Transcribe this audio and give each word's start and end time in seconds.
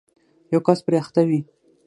یو 0.53 0.61
کس 0.67 0.79
پرې 0.85 0.97
اخته 1.03 1.21
وي 1.27 1.39